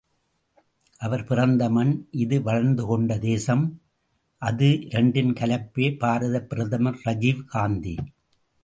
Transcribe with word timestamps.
அவர் 0.97 1.23
பிறந்த 1.23 1.69
மண் 1.69 2.07
இது 2.11 2.39
வளர்த்துக்கொண்ட 2.39 3.19
தேசம் 3.19 3.81
அது, 4.41 4.81
இரண்டின் 4.81 5.33
கலப்பே 5.33 5.97
பாரதப் 5.97 6.49
பிரதமர் 6.49 6.99
ராஜீவ் 7.03 7.45
காந்தி. 7.45 7.97